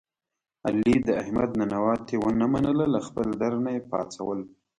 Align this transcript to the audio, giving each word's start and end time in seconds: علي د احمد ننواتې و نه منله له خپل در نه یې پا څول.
علي 0.67 0.95
د 1.07 1.09
احمد 1.21 1.49
ننواتې 1.59 2.15
و 2.19 2.25
نه 2.39 2.45
منله 2.53 2.85
له 2.93 2.99
خپل 3.07 3.27
در 3.41 3.53
نه 3.63 3.69
یې 3.75 3.81
پا 3.89 3.99
څول. 4.13 4.39